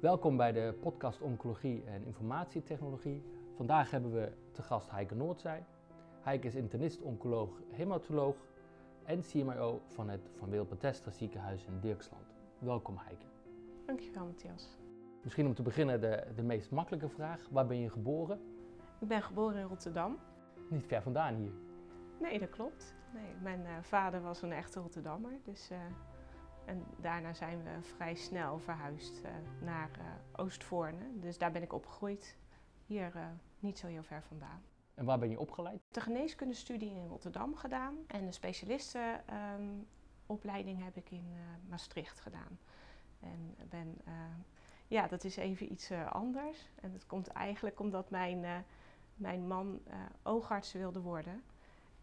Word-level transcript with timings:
Welkom 0.00 0.36
bij 0.36 0.52
de 0.52 0.74
podcast 0.80 1.20
Oncologie 1.20 1.84
en 1.84 2.04
Informatietechnologie. 2.04 3.22
Vandaag 3.56 3.90
hebben 3.90 4.12
we 4.12 4.32
te 4.52 4.62
gast 4.62 4.90
Heike 4.90 5.14
Noordzij. 5.14 5.64
Heike 6.20 6.46
is 6.46 6.54
internist, 6.54 7.02
oncoloog, 7.02 7.60
hematoloog 7.70 8.36
en 9.04 9.20
CMIO 9.20 9.82
van 9.86 10.08
het 10.08 10.30
Van 10.38 10.50
Wil 10.50 10.64
Bethesda 10.64 11.10
ziekenhuis 11.10 11.64
in 11.64 11.80
Dirksland. 11.80 12.34
Welkom 12.58 12.96
Heike. 12.98 13.26
Dankjewel 13.86 14.24
Matthias. 14.24 14.76
Misschien 15.22 15.46
om 15.46 15.54
te 15.54 15.62
beginnen 15.62 16.00
de, 16.00 16.26
de 16.34 16.42
meest 16.42 16.70
makkelijke 16.70 17.08
vraag. 17.08 17.48
Waar 17.50 17.66
ben 17.66 17.78
je 17.78 17.90
geboren? 17.90 18.40
Ik 19.00 19.08
ben 19.08 19.22
geboren 19.22 19.60
in 19.60 19.66
Rotterdam. 19.66 20.18
Niet 20.68 20.86
ver 20.86 21.02
vandaan 21.02 21.34
hier. 21.34 21.52
Nee, 22.20 22.38
dat 22.38 22.50
klopt. 22.50 22.94
Nee, 23.14 23.34
mijn 23.42 23.60
uh, 23.60 23.68
vader 23.80 24.22
was 24.22 24.42
een 24.42 24.52
echte 24.52 24.80
Rotterdammer. 24.80 25.32
Dus, 25.44 25.70
uh, 25.70 25.78
en 26.64 26.84
daarna 26.96 27.32
zijn 27.32 27.62
we 27.62 27.82
vrij 27.82 28.14
snel 28.14 28.58
verhuisd 28.58 29.24
uh, 29.24 29.30
naar 29.62 29.90
Oostvoorne. 30.32 31.20
Dus 31.20 31.38
daar 31.38 31.52
ben 31.52 31.62
ik 31.62 31.72
opgegroeid. 31.72 32.38
Hier 32.86 33.12
niet 33.58 33.78
zo 33.78 33.86
heel 33.86 34.02
ver 34.02 34.22
vandaan. 34.22 34.62
En 34.94 35.04
waar 35.04 35.18
ben 35.18 35.30
je 35.30 35.40
opgeleid? 35.40 35.80
De 35.90 36.00
geneeskundestudie 36.00 36.90
in 36.90 37.06
Rotterdam 37.06 37.56
gedaan. 37.56 37.96
En 38.06 38.26
de 38.26 38.32
specialistenopleiding 38.32 40.78
um, 40.78 40.84
heb 40.84 40.96
ik 40.96 41.10
in 41.10 41.36
Maastricht 41.68 42.20
gedaan. 42.20 42.58
En 43.20 43.56
ben, 43.68 43.98
ja, 44.86 45.06
dat 45.06 45.24
is 45.24 45.36
even 45.36 45.72
iets 45.72 45.92
anders. 45.92 46.70
En 46.80 46.92
dat 46.92 47.06
komt 47.06 47.28
eigenlijk 47.28 47.80
omdat 47.80 48.10
mijn, 48.10 48.64
mijn 49.14 49.46
man 49.46 49.80
oogarts 50.22 50.72
wilde 50.72 51.00
worden. 51.00 51.42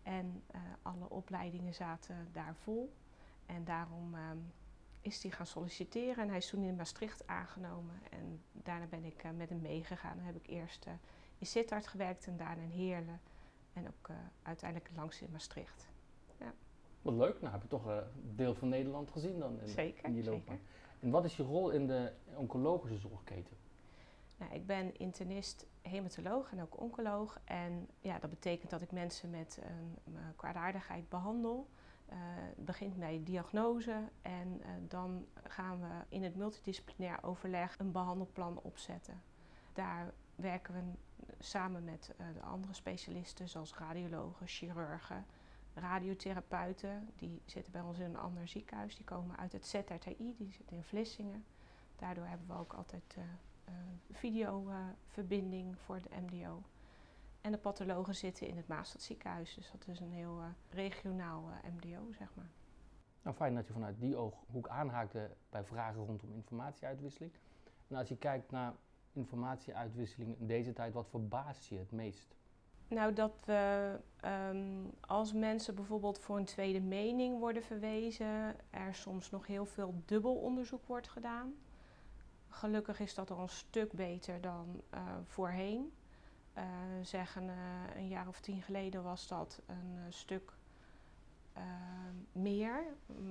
En 0.04 0.44
alle 0.82 1.10
opleidingen 1.10 1.74
zaten 1.74 2.28
daar 2.32 2.56
vol. 2.56 2.94
En 3.48 3.64
daarom 3.64 4.16
uh, 4.16 4.22
is 5.02 5.24
hij 5.24 5.32
gaan 5.32 5.46
solliciteren 5.46 6.24
en 6.24 6.30
hij 6.30 6.38
is 6.38 6.50
toen 6.50 6.64
in 6.64 6.76
Maastricht 6.76 7.28
aangenomen. 7.28 7.96
En 8.10 8.42
daarna 8.52 8.86
ben 8.86 9.04
ik 9.04 9.24
uh, 9.24 9.32
met 9.32 9.50
hem 9.50 9.62
meegegaan. 9.62 10.18
Dan 10.18 10.26
heb 10.26 10.36
ik 10.36 10.48
eerst 10.48 10.88
in 11.38 11.46
Sittard 11.46 11.88
gewerkt 11.88 12.28
en 12.28 12.38
daarna 12.38 12.62
in 12.62 12.70
Heerlen. 12.70 13.22
En 13.74 13.88
ook 13.88 14.10
uiteindelijk 14.42 14.92
langs 14.96 15.22
in 15.22 15.32
Maastricht. 15.32 15.88
Ja. 16.40 16.54
Wat 17.02 17.14
leuk, 17.14 17.42
nou 17.42 17.54
heb 17.54 17.62
je 17.62 17.68
toch 17.68 17.86
een 17.86 18.04
deel 18.36 18.56
van 18.56 18.70
Nederland 18.70 19.12
gezien 19.12 19.40
dan 19.40 19.62
in, 19.62 19.68
zeker, 19.68 20.06
in 20.06 20.14
die 20.14 20.24
loopbaan. 20.24 20.60
En 21.00 21.10
wat 21.10 21.26
is 21.26 21.38
je 21.38 21.44
rol 21.44 21.70
in 21.70 21.88
de 21.88 22.12
oncologische 22.36 22.98
zorgketen? 22.98 23.58
Nou, 24.38 24.54
ik 24.54 24.66
ben 24.66 24.98
internist, 24.98 25.66
hematoloog 25.82 26.52
en 26.52 26.62
ook 26.62 26.82
oncoloog. 26.82 27.40
En 27.44 27.88
ja, 28.00 28.20
dat 28.20 28.30
betekent 28.30 28.70
dat 28.70 28.82
ik 28.82 28.92
mensen 28.92 29.30
met 29.30 29.60
een, 29.62 30.14
een 30.14 30.36
kwaadaardigheid 30.36 31.10
behandel. 31.10 31.70
Uh, 32.12 32.18
begint 32.56 32.98
bij 32.98 33.22
diagnose 33.24 34.10
en 34.22 34.60
uh, 34.60 34.68
dan 34.88 35.26
gaan 35.44 35.80
we 35.80 35.88
in 36.10 36.24
het 36.24 36.36
multidisciplinair 36.36 37.24
overleg 37.24 37.80
een 37.80 37.92
behandelplan 37.92 38.60
opzetten. 38.62 39.22
Daar 39.74 40.14
werken 40.36 40.74
we 40.74 40.80
samen 41.40 41.84
met 41.84 42.14
uh, 42.20 42.28
de 42.34 42.42
andere 42.42 42.74
specialisten 42.74 43.50
zoals 43.50 43.74
radiologen, 43.74 44.48
chirurgen, 44.48 45.26
radiotherapeuten. 45.74 47.10
Die 47.16 47.42
zitten 47.46 47.72
bij 47.72 47.82
ons 47.82 48.00
in 48.00 48.06
een 48.06 48.18
ander 48.18 48.48
ziekenhuis. 48.48 48.96
Die 48.96 49.06
komen 49.06 49.38
uit 49.38 49.52
het 49.52 49.68
ZRTI, 49.68 50.36
die 50.38 50.52
zit 50.52 50.72
in 50.72 50.84
Vlissingen. 50.84 51.46
Daardoor 51.96 52.26
hebben 52.26 52.48
we 52.48 52.54
ook 52.54 52.74
altijd 52.74 53.18
videoverbinding 54.12 55.78
voor 55.78 56.02
de 56.02 56.10
MDO. 56.22 56.64
En 57.48 57.54
de 57.54 57.60
pathologen 57.60 58.16
zitten 58.16 58.48
in 58.48 58.58
het 58.58 58.68
Maastad 58.68 59.02
ziekenhuis. 59.02 59.54
Dus 59.54 59.72
dat 59.72 59.88
is 59.88 60.00
een 60.00 60.12
heel 60.12 60.40
uh, 60.40 60.46
regionaal 60.70 61.50
uh, 61.50 61.72
MDO, 61.76 62.12
zeg 62.12 62.36
maar. 62.36 62.50
Nou, 63.22 63.36
fijn 63.36 63.56
dat 63.56 63.68
je 63.68 63.74
vanuit 63.74 64.00
die 64.00 64.16
ooghoek 64.16 64.68
aanhaakte 64.68 65.30
bij 65.50 65.64
vragen 65.64 66.06
rondom 66.06 66.32
informatieuitwisseling. 66.32 67.32
En 67.88 67.96
als 67.96 68.10
je 68.10 68.18
kijkt 68.18 68.52
naar 68.52 68.74
informatieuitwisseling 69.14 70.38
in 70.40 70.48
deze 70.48 70.74
tijd, 70.74 70.94
wat 70.94 71.08
verbaast 71.10 71.66
je 71.66 71.78
het 71.78 71.92
meest? 71.92 72.36
Nou, 72.88 73.14
dat 73.14 73.42
we 73.46 73.94
um, 74.26 74.92
als 75.00 75.34
mensen 75.34 75.76
bijvoorbeeld 75.76 76.20
voor 76.20 76.38
een 76.38 76.46
tweede 76.46 76.82
mening 76.82 77.40
worden 77.40 77.64
verwezen, 77.64 78.56
er 78.70 78.96
soms 78.96 79.30
nog 79.30 79.48
heel 79.48 79.66
veel 79.66 80.02
dubbel 80.06 80.36
onderzoek 80.36 80.86
wordt 80.86 81.10
gedaan. 81.10 81.56
Gelukkig 82.48 83.00
is 83.00 83.14
dat 83.14 83.32
al 83.32 83.42
een 83.42 83.50
stuk 83.50 83.92
beter 83.92 84.42
dan 84.42 84.82
uh, 84.94 85.00
voorheen. 85.24 85.92
Uh, 86.58 86.64
zeggen 87.02 87.44
uh, 87.44 87.54
een 87.96 88.08
jaar 88.08 88.28
of 88.28 88.40
tien 88.40 88.62
geleden 88.62 89.04
was 89.04 89.28
dat 89.28 89.62
een 89.66 89.98
stuk 90.10 90.54
meer. 92.32 92.84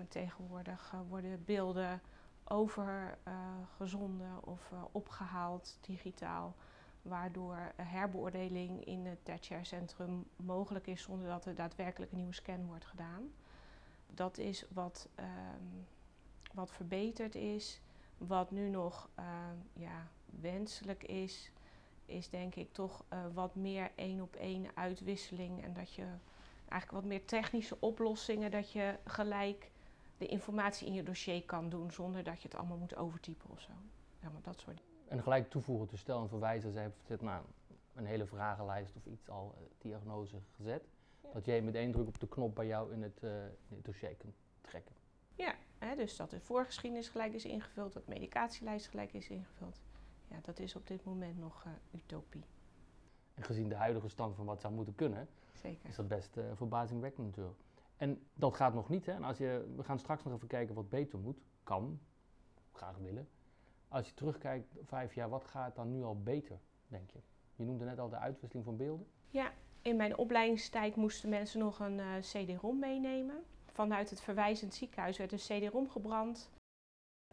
Tegenwoordig 0.09 0.94
worden 1.09 1.44
beelden 1.44 2.00
overgezonden 2.44 4.44
of 4.44 4.72
opgehaald 4.92 5.78
digitaal, 5.81 6.54
waardoor 7.03 7.72
herbeoordeling 7.76 8.84
in 8.84 9.06
het 9.06 9.25
tertiair 9.25 9.66
centrum 9.66 10.25
mogelijk 10.37 10.87
is 10.87 11.03
zonder 11.03 11.28
dat 11.28 11.47
er 11.47 11.54
daadwerkelijk 11.54 12.10
een 12.10 12.19
nieuwe 12.19 12.34
scan 12.34 12.66
wordt 12.66 12.87
gedaan. 12.87 13.32
Dat 14.06 14.38
is 14.38 14.64
wat, 14.69 15.08
wat 16.53 16.70
verbeterd 16.70 17.34
is. 17.34 17.81
Wat 18.19 18.50
nu 18.50 18.69
nog 18.69 19.08
ja, 19.72 20.06
wenselijk 20.41 21.03
is, 21.03 21.50
is 22.06 22.28
denk 22.28 22.55
ik 22.55 22.72
toch 22.72 23.05
uh, 23.12 23.19
wat 23.34 23.55
meer 23.55 23.91
één 23.94 24.21
op 24.21 24.37
één 24.37 24.67
uitwisseling. 24.75 25.65
En 25.65 25.72
dat 25.72 25.94
je 25.94 26.05
eigenlijk 26.69 27.03
wat 27.03 27.05
meer 27.05 27.25
technische 27.25 27.77
oplossingen, 27.81 28.50
dat 28.50 28.72
je 28.72 28.94
gelijk 29.05 29.71
de 30.19 30.27
informatie 30.27 30.87
in 30.87 30.93
je 30.93 31.03
dossier 31.03 31.44
kan 31.44 31.69
doen 31.69 31.91
zonder 31.91 32.25
dat 32.25 32.43
je 32.43 32.49
het 32.49 32.56
allemaal 32.56 32.77
moet 32.77 32.97
overtypen 32.97 33.50
of 33.50 33.61
zo. 33.61 33.72
Ja, 34.21 34.28
maar 34.31 34.43
dat 34.43 34.61
soort 34.61 34.83
En 35.09 35.22
gelijk 35.22 35.50
toevoegen 35.50 35.87
te 35.87 35.97
stel 35.97 36.21
en 36.22 36.28
verwijzen, 36.28 36.72
ze 36.72 36.91
heeft 37.06 37.22
nou, 37.22 37.44
een 37.94 38.06
hele 38.06 38.27
vragenlijst 38.27 38.97
of 38.97 39.06
iets 39.06 39.28
al 39.28 39.55
uh, 39.55 39.67
diagnose 39.78 40.37
gezet. 40.56 40.88
Ja. 41.23 41.28
Dat 41.33 41.44
jij 41.44 41.62
met 41.62 41.75
één 41.75 41.93
druk 41.93 42.06
op 42.06 42.21
de 42.21 42.28
knop 42.28 42.55
bij 42.55 42.67
jou 42.67 42.93
in 42.93 43.03
het, 43.03 43.23
in 43.69 43.77
het 43.77 43.84
dossier 43.84 44.15
kunt 44.15 44.34
trekken. 44.61 44.94
Ja, 45.34 45.55
hè, 45.78 45.97
dus 45.97 46.17
dat 46.17 46.31
de 46.31 46.41
voorgeschiedenis 46.41 47.09
gelijk 47.09 47.33
is 47.33 47.44
ingevuld, 47.44 47.93
dat 47.93 48.05
de 48.05 48.12
medicatielijst 48.12 48.88
gelijk 48.88 49.12
is 49.12 49.28
ingevuld. 49.28 49.81
Ja, 50.28 50.37
dat 50.42 50.59
is 50.59 50.76
op 50.76 50.87
dit 50.87 51.04
moment 51.04 51.38
nog 51.38 51.64
uh, 51.66 51.72
utopie. 52.00 52.44
En 53.34 53.42
gezien 53.42 53.69
de 53.69 53.75
huidige 53.75 54.09
stand 54.09 54.34
van 54.34 54.44
wat 54.44 54.60
zou 54.60 54.75
moeten 54.75 54.94
kunnen, 54.94 55.28
Zeker. 55.53 55.88
is 55.88 55.97
dat 55.97 56.09
best 56.09 56.37
uh, 56.37 56.44
verbazingwekkend 56.54 57.26
natuurlijk. 57.26 57.60
En 57.97 58.26
dat 58.34 58.54
gaat 58.54 58.75
nog 58.75 58.88
niet. 58.88 59.06
Hè? 59.06 59.12
En 59.12 59.25
als 59.25 59.38
je, 59.38 59.72
we 59.76 59.82
gaan 59.82 59.98
straks 59.98 60.25
nog 60.25 60.34
even 60.34 60.48
kijken 60.48 60.75
wat 60.75 60.88
beter 60.88 61.19
moet, 61.19 61.38
kan, 61.62 62.00
graag 62.72 62.97
willen. 62.97 63.28
Als 63.88 64.09
je 64.09 64.14
terugkijkt 64.14 64.75
vijf 64.84 65.14
jaar, 65.14 65.28
wat 65.28 65.44
gaat 65.44 65.76
dan 65.76 65.91
nu 65.91 66.03
al 66.03 66.22
beter, 66.22 66.58
denk 66.88 67.10
je? 67.10 67.19
Je 67.56 67.64
noemde 67.64 67.84
net 67.84 67.98
al 67.98 68.08
de 68.08 68.19
uitwisseling 68.19 68.66
van 68.66 68.76
beelden. 68.76 69.06
Ja, 69.28 69.53
in 69.82 69.97
mijn 69.97 70.16
opleidingstijd 70.16 70.97
moesten 70.97 71.28
mensen 71.28 71.58
nog 71.58 71.78
een 71.78 71.98
uh, 71.98 72.16
CD-ROM 72.19 72.78
meenemen 72.78 73.44
vanuit 73.76 74.10
het 74.10 74.20
verwijzend 74.20 74.75
ziekenhuis 74.75 75.19
werd 75.19 75.32
een 75.32 75.38
CD-ROM 75.38 75.88
gebrand. 75.91 76.50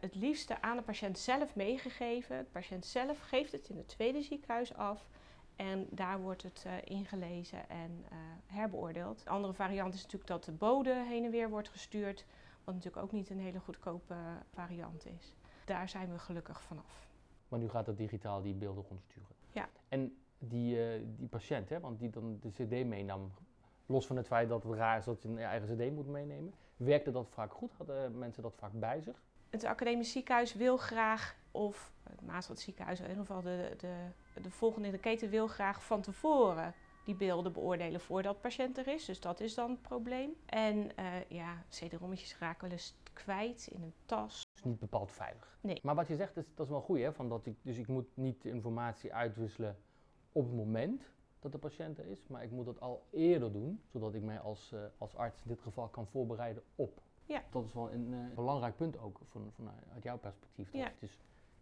Het 0.04 0.14
liefste 0.14 0.60
aan 0.62 0.76
de 0.76 0.82
patiënt 0.82 1.18
zelf 1.18 1.54
meegegeven. 1.54 2.38
De 2.38 2.44
patiënt 2.44 2.86
zelf 2.86 3.20
geeft 3.20 3.52
het 3.52 3.68
in 3.68 3.76
het 3.76 3.88
tweede 3.88 4.22
ziekenhuis 4.22 4.74
af. 4.74 5.08
En 5.56 5.86
daar 5.90 6.20
wordt 6.20 6.42
het 6.42 6.64
uh, 6.66 6.72
ingelezen 6.84 7.68
en 7.68 7.90
uh, 7.90 8.18
herbeoordeeld. 8.46 9.20
Een 9.20 9.32
andere 9.32 9.52
variant 9.52 9.94
is 9.94 10.02
natuurlijk 10.02 10.30
dat 10.30 10.44
de 10.44 10.52
bode 10.52 11.04
heen 11.08 11.24
en 11.24 11.30
weer 11.30 11.50
wordt 11.50 11.68
gestuurd. 11.68 12.24
Wat 12.64 12.74
natuurlijk 12.74 13.02
ook 13.02 13.12
niet 13.12 13.30
een 13.30 13.38
hele 13.38 13.60
goedkope 13.60 14.14
variant 14.52 15.06
is. 15.06 15.34
Daar 15.64 15.88
zijn 15.88 16.12
we 16.12 16.18
gelukkig 16.18 16.62
vanaf. 16.62 17.08
Maar 17.48 17.58
nu 17.58 17.68
gaat 17.68 17.86
het 17.86 17.96
digitaal 17.96 18.42
die 18.42 18.54
beelden 18.54 18.84
rondsturen. 18.88 19.36
Ja. 19.52 19.68
En 19.88 20.16
die, 20.38 20.76
uh, 20.76 21.02
die 21.16 21.28
patiënt, 21.28 21.68
hè, 21.68 21.80
want 21.80 21.98
die 21.98 22.10
dan 22.10 22.38
de 22.40 22.50
CD 22.50 22.86
meenam, 22.86 23.32
los 23.86 24.06
van 24.06 24.16
het 24.16 24.26
feit 24.26 24.48
dat 24.48 24.62
het 24.62 24.74
raar 24.74 24.98
is 24.98 25.04
dat 25.04 25.22
je 25.22 25.28
een 25.28 25.38
eigen 25.38 25.76
cd 25.76 25.92
moet 25.92 26.06
meenemen. 26.06 26.54
Werkte 26.76 27.10
dat 27.10 27.28
vaak 27.30 27.52
goed? 27.52 27.72
Hadden 27.76 28.18
mensen 28.18 28.42
dat 28.42 28.54
vaak 28.56 28.72
bij 28.72 29.00
zich? 29.00 29.22
Het 29.54 29.64
academisch 29.64 30.12
ziekenhuis 30.12 30.54
wil 30.54 30.76
graag, 30.76 31.36
of 31.50 31.92
het 32.02 32.20
Maasland 32.26 32.60
ziekenhuis, 32.60 33.00
in 33.00 33.08
ieder 33.08 33.20
geval 33.20 33.42
de, 33.42 33.74
de, 33.78 33.94
de 34.42 34.50
volgende 34.50 34.86
in 34.86 34.92
de 34.92 35.00
keten 35.00 35.30
wil 35.30 35.46
graag 35.46 35.84
van 35.84 36.00
tevoren 36.00 36.74
die 37.04 37.14
beelden 37.14 37.52
beoordelen 37.52 38.00
voordat 38.00 38.40
patiënt 38.40 38.78
er 38.78 38.88
is. 38.88 39.04
Dus 39.04 39.20
dat 39.20 39.40
is 39.40 39.54
dan 39.54 39.70
het 39.70 39.82
probleem. 39.82 40.30
En 40.46 40.76
uh, 40.76 41.28
ja, 41.28 41.64
CD-rommetjes 41.68 42.38
raken 42.38 42.62
wel 42.62 42.70
eens 42.70 42.94
kwijt 43.12 43.68
in 43.72 43.82
een 43.82 43.92
tas. 44.06 44.42
is 44.54 44.62
niet 44.62 44.78
bepaald 44.78 45.12
veilig. 45.12 45.58
Nee. 45.60 45.80
Maar 45.82 45.94
wat 45.94 46.08
je 46.08 46.16
zegt, 46.16 46.36
is, 46.36 46.44
dat 46.54 46.66
is 46.66 46.72
wel 46.72 46.80
goed. 46.80 46.98
Hè? 46.98 47.12
Van 47.12 47.28
dat 47.28 47.46
ik, 47.46 47.56
dus 47.62 47.78
ik 47.78 47.86
moet 47.86 48.08
niet 48.14 48.42
de 48.42 48.48
informatie 48.48 49.14
uitwisselen 49.14 49.76
op 50.32 50.44
het 50.44 50.54
moment 50.54 51.02
dat 51.40 51.52
de 51.52 51.58
patiënt 51.58 51.98
er 51.98 52.06
is, 52.06 52.26
maar 52.26 52.42
ik 52.42 52.50
moet 52.50 52.66
dat 52.66 52.80
al 52.80 53.06
eerder 53.10 53.52
doen, 53.52 53.80
zodat 53.92 54.14
ik 54.14 54.22
mij 54.22 54.40
als, 54.40 54.70
uh, 54.74 54.80
als 54.98 55.16
arts 55.16 55.42
in 55.42 55.48
dit 55.48 55.60
geval 55.60 55.88
kan 55.88 56.06
voorbereiden 56.06 56.62
op. 56.74 57.02
Ja. 57.26 57.42
Dat 57.50 57.64
is 57.64 57.72
wel 57.72 57.92
een 57.92 58.12
uh, 58.12 58.34
belangrijk 58.34 58.76
punt 58.76 58.98
ook 58.98 59.20
van, 59.30 59.52
vanuit 59.54 60.02
jouw 60.02 60.18
perspectief. 60.18 60.72
Ja. 60.72 60.84
Het 60.84 61.02
is, 61.02 61.18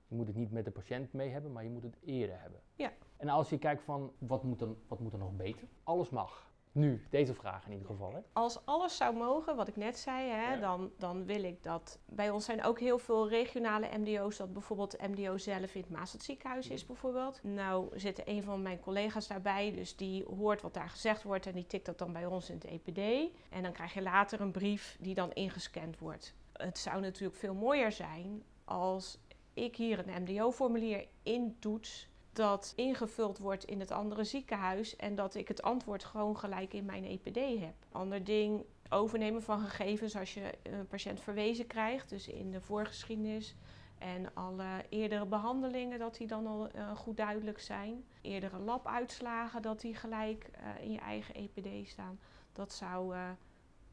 je 0.07 0.15
moet 0.15 0.27
het 0.27 0.37
niet 0.37 0.51
met 0.51 0.65
de 0.65 0.71
patiënt 0.71 1.13
mee 1.13 1.29
hebben, 1.29 1.53
maar 1.53 1.65
je 1.65 1.71
moet 1.71 1.83
het 1.83 1.97
eerder 2.05 2.41
hebben. 2.41 2.61
Ja. 2.75 2.93
En 3.17 3.29
als 3.29 3.51
je 3.51 3.59
kijkt 3.59 3.83
van 3.83 4.13
wat 4.19 4.43
moet 4.43 4.61
er, 4.61 4.69
wat 4.89 5.01
moet 5.01 5.13
er 5.13 5.19
nog 5.19 5.37
beter? 5.37 5.69
Alles 5.83 6.11
mag. 6.11 6.52
Nu, 6.73 7.03
deze 7.11 7.35
vraag 7.35 7.67
in 7.67 7.73
ieder 7.73 7.87
geval. 7.87 8.13
Hè? 8.13 8.19
Als 8.33 8.67
alles 8.67 8.97
zou 8.97 9.17
mogen, 9.17 9.57
wat 9.57 9.69
ik 9.69 9.77
net 9.77 9.99
zei, 9.99 10.29
hè, 10.31 10.53
Ja. 10.55 10.61
dan, 10.61 10.91
dan 10.99 11.25
wil 11.25 11.43
ik 11.45 11.63
dat. 11.63 11.99
Bij 12.07 12.31
ons 12.31 12.45
zijn 12.45 12.65
ook 12.65 12.81
heel 12.81 12.99
veel 12.99 13.29
regionale 13.29 13.89
MDO's, 13.99 14.37
dat 14.37 14.53
bijvoorbeeld 14.53 14.91
de 14.91 15.09
MDO 15.09 15.39
zelf 15.39 15.75
in 15.75 15.81
het 15.81 15.91
Maastad 15.91 16.23
ziekenhuis 16.23 16.69
is, 16.69 16.87
bijvoorbeeld. 16.87 17.41
Nou 17.43 17.99
zit 17.99 18.23
een 18.29 18.43
van 18.43 18.63
mijn 18.63 18.81
collega's 18.81 19.27
daarbij, 19.27 19.73
dus 19.73 19.97
die 19.97 20.25
hoort 20.25 20.61
wat 20.63 20.75
daar 20.75 20.89
gezegd 20.91 21.23
wordt 21.23 21.47
en 21.47 21.53
die 21.55 21.67
tikt 21.67 21.87
dat 21.87 21.99
dan 21.99 22.13
bij 22.13 22.27
ons 22.27 22.49
in 22.51 22.55
het 22.55 22.65
EPD. 22.65 23.31
En 23.51 23.63
dan 23.63 23.73
krijg 23.73 23.95
je 23.95 24.03
later 24.03 24.41
een 24.41 24.53
brief 24.53 24.97
die 25.01 25.15
dan 25.15 25.33
ingescand 25.33 25.99
wordt. 25.99 26.35
Het 26.53 26.79
zou 26.79 27.01
natuurlijk 27.01 27.39
veel 27.39 27.55
mooier 27.55 27.93
zijn 27.93 28.43
als 28.65 29.19
ik 29.55 29.77
hier 29.77 30.09
een 30.09 30.23
MDO-formulier 30.23 31.07
intoets 31.23 32.09
dat 32.33 32.73
ingevuld 32.77 33.39
wordt 33.39 33.65
in 33.65 33.81
het 33.81 33.91
andere 33.91 34.25
ziekenhuis 34.25 34.97
en 34.97 35.15
dat 35.15 35.35
ik 35.35 35.49
het 35.49 35.63
antwoord 35.63 36.05
gewoon 36.05 36.39
gelijk 36.39 36.73
in 36.73 36.85
mijn 36.85 37.05
EPD 37.05 37.61
heb. 37.61 37.75
Ander 37.93 38.25
ding, 38.25 38.65
overnemen 38.89 39.43
van 39.43 39.61
gegevens 39.61 40.17
als 40.17 40.35
je 40.35 40.53
een 40.63 40.87
patiënt 40.87 41.21
verwezen 41.21 41.67
krijgt, 41.67 42.09
dus 42.09 42.29
in 42.29 42.51
de 42.51 42.61
voorgeschiedenis 42.61 43.57
en 43.99 44.35
alle 44.35 44.85
eerdere 44.89 45.27
behandelingen, 45.27 45.99
dat 45.99 46.17
die 46.17 46.27
dan 46.27 46.47
al 46.47 46.69
eh, 46.69 46.97
goed 46.97 47.17
duidelijk 47.17 47.61
zijn. 47.61 48.05
Eerdere 48.21 48.59
labuitslagen, 48.59 49.63
dat 49.63 49.81
die 49.81 49.95
gelijk 49.95 50.51
eh, 50.53 50.85
in 50.85 50.93
je 50.93 50.99
eigen 50.99 51.35
EPD 51.35 51.89
staan. 51.89 52.19
Dat 52.53 52.73
zou 52.73 53.15
eh, 53.15 53.31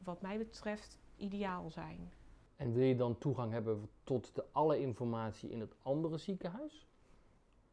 wat 0.04 0.20
mij 0.20 0.38
betreft 0.38 0.98
ideaal 1.16 1.70
zijn. 1.70 2.12
En 2.56 2.72
wil 2.72 2.84
je 2.84 2.96
dan 2.96 3.18
toegang 3.18 3.52
hebben 3.52 3.88
tot 4.04 4.34
de 4.34 4.44
alle 4.52 4.80
informatie 4.80 5.50
in 5.50 5.60
het 5.60 5.74
andere 5.82 6.18
ziekenhuis? 6.18 6.89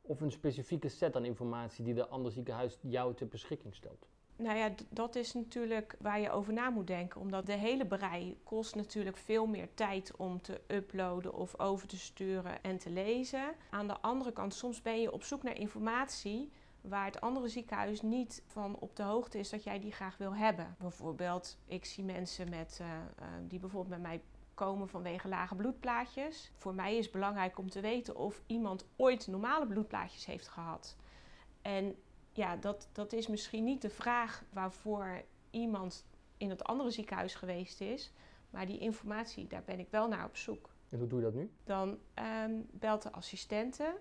Of 0.07 0.21
een 0.21 0.31
specifieke 0.31 0.89
set 0.89 1.15
aan 1.15 1.25
informatie 1.25 1.83
die 1.83 1.94
de 1.94 2.07
andere 2.07 2.33
ziekenhuis 2.33 2.77
jou 2.81 3.15
ter 3.15 3.27
beschikking 3.27 3.75
stelt? 3.75 4.07
Nou 4.38 4.57
ja, 4.57 4.74
dat 4.89 5.15
is 5.15 5.33
natuurlijk 5.33 5.95
waar 6.00 6.19
je 6.19 6.31
over 6.31 6.54
na 6.54 6.69
moet 6.69 6.88
denken. 6.88 7.21
Omdat 7.21 7.45
de 7.45 7.54
hele 7.54 7.86
brei 7.86 8.38
kost 8.44 8.75
natuurlijk 8.75 9.18
veel 9.18 9.45
meer 9.45 9.74
tijd 9.74 10.15
om 10.15 10.42
te 10.42 10.62
uploaden 10.68 11.33
of 11.33 11.59
over 11.59 11.88
te 11.88 11.98
sturen 11.98 12.63
en 12.63 12.77
te 12.77 12.89
lezen. 12.89 13.54
Aan 13.69 13.88
de 13.88 14.00
andere 14.01 14.31
kant, 14.31 14.54
soms 14.54 14.81
ben 14.81 15.01
je 15.01 15.12
op 15.12 15.24
zoek 15.24 15.44
naar 15.44 15.57
informatie 15.57 16.51
waar 16.81 17.06
het 17.06 17.21
andere 17.21 17.48
ziekenhuis 17.48 18.01
niet 18.01 18.44
van 18.45 18.80
op 18.80 18.95
de 18.95 19.04
hoogte 19.04 19.39
is 19.39 19.50
dat 19.50 19.63
jij 19.63 19.80
die 19.80 19.92
graag 19.92 20.18
wil 20.18 20.36
hebben. 20.36 20.75
Bijvoorbeeld, 20.80 21.57
ik 21.65 21.86
zie 21.86 22.04
mensen 22.04 22.50
met, 22.50 22.77
eh, 22.81 22.88
eh, 22.88 23.27
die 23.48 23.59
bijvoorbeeld 23.59 24.01
bij 24.01 24.09
mij 24.09 24.21
komen 24.57 24.88
vanwege 24.88 25.27
lage 25.27 25.56
bloedplaatjes. 25.56 26.51
Voor 26.56 26.74
mij 26.74 26.98
is 26.98 27.04
het 27.04 27.13
belangrijk 27.13 27.57
om 27.57 27.69
te 27.69 27.80
weten 27.80 28.15
of 28.15 28.42
iemand 28.45 28.88
ooit 28.95 29.27
normale 29.27 29.68
bloedplaatjes 29.68 30.25
heeft 30.25 30.48
gehad. 30.48 30.95
En 31.62 31.95
ja, 32.31 32.56
dat, 32.56 32.89
dat 32.92 33.13
is 33.13 33.27
misschien 33.27 33.63
niet 33.63 33.81
de 33.81 33.89
vraag 33.89 34.44
waarvoor 34.54 35.21
iemand 35.50 36.06
in 36.38 36.50
het 36.50 36.63
andere 36.63 36.92
ziekenhuis 36.92 37.36
geweest 37.36 37.81
is. 37.81 38.13
Maar 38.50 38.65
die 38.65 38.80
informatie, 38.80 39.48
daar 39.48 39.63
ben 39.63 39.80
ik 39.80 39.89
wel 39.89 40.07
naar 40.07 40.25
op 40.25 40.38
zoek. 40.38 40.69
En 40.89 41.00
hoe 41.00 41.07
doe 41.07 41.19
je 41.19 41.25
dat 41.25 41.33
nu? 41.33 41.51
Dan 41.63 41.98
ehm, 42.13 42.62
belt 42.71 43.01
de 43.01 43.12
assistente 43.12 43.98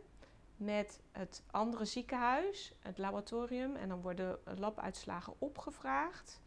met 0.56 1.00
het 1.12 1.42
andere 1.50 1.84
ziekenhuis, 1.84 2.74
het 2.78 2.98
laboratorium. 2.98 3.76
En 3.76 3.88
dan 3.88 4.00
worden 4.00 4.38
labuitslagen 4.58 5.34
opgevraagd. 5.38 6.42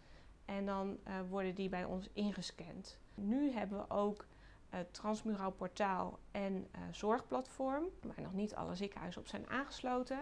En 0.46 0.66
dan 0.66 0.98
eh, 1.04 1.14
worden 1.30 1.56
die 1.56 1.70
bij 1.70 1.86
ons 1.86 2.10
ingescand. 2.14 3.00
Nu 3.28 3.52
hebben 3.52 3.78
we 3.78 3.90
ook 3.90 4.26
het 4.70 4.94
Transmuraal 4.94 5.52
Portaal 5.52 6.20
en 6.32 6.68
eh, 6.72 6.82
Zorgplatform, 6.92 7.86
waar 8.02 8.22
nog 8.22 8.34
niet 8.34 8.56
alle 8.56 8.76
ziekenhuizen 8.76 9.22
op 9.22 9.28
zijn 9.28 9.50
aangesloten. 9.50 10.20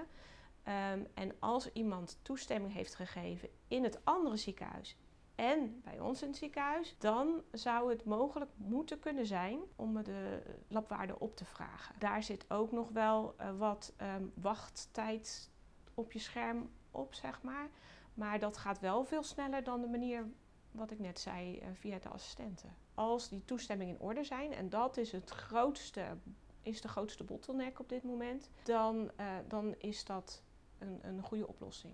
Ehm, 0.63 1.03
en 1.13 1.31
als 1.39 1.71
iemand 1.71 2.19
toestemming 2.21 2.73
heeft 2.73 2.95
gegeven 2.95 3.49
in 3.67 3.83
het 3.83 4.05
andere 4.05 4.37
ziekenhuis 4.37 4.97
en 5.37 5.81
bij 5.83 5.99
ons 5.99 6.21
in 6.21 6.27
het 6.27 6.37
ziekenhuis, 6.37 6.95
dan 6.97 7.41
zou 7.51 7.89
het 7.89 8.05
mogelijk 8.05 8.51
moeten 8.55 8.99
kunnen 8.99 9.25
zijn 9.25 9.59
om 9.75 10.03
de 10.03 10.41
labwaarde 10.67 11.19
op 11.19 11.35
te 11.35 11.45
vragen. 11.45 11.95
Daar 11.99 12.23
zit 12.23 12.51
ook 12.51 12.71
nog 12.71 12.89
wel 12.89 13.33
eh, 13.37 13.57
wat 13.57 13.93
ehm, 13.97 14.23
wachttijd 14.33 15.51
op 15.93 16.11
je 16.11 16.19
scherm 16.19 16.69
op, 16.91 17.13
zeg 17.13 17.41
maar. 17.41 17.69
Maar 18.13 18.39
dat 18.39 18.57
gaat 18.57 18.79
wel 18.79 19.05
veel 19.05 19.23
sneller 19.23 19.63
dan 19.63 19.81
de 19.81 19.87
manier 19.87 20.27
wat 20.71 20.91
ik 20.91 20.99
net 20.99 21.19
zei 21.19 21.57
eh, 21.57 21.67
via 21.73 21.99
de 21.99 22.09
assistenten. 22.09 22.75
Als 22.97 23.29
die 23.29 23.45
toestemmingen 23.45 23.95
in 23.95 24.01
orde 24.01 24.23
zijn, 24.23 24.53
en 24.53 24.69
dat 24.69 24.97
is 24.97 25.11
het 25.11 25.29
grootste, 25.29 26.17
is 26.61 26.81
de 26.81 26.87
grootste 26.87 27.23
bottleneck 27.23 27.79
op 27.79 27.89
dit 27.89 28.03
moment, 28.03 28.49
dan, 28.63 29.11
eh, 29.15 29.25
dan 29.47 29.75
is 29.77 30.05
dat 30.05 30.43
een, 30.77 30.99
een 31.01 31.21
goede 31.21 31.47
oplossing. 31.47 31.93